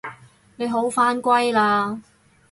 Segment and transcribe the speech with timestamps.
[0.55, 1.99] 你好返歸喇